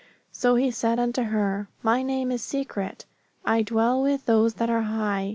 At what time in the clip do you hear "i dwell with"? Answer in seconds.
3.45-4.25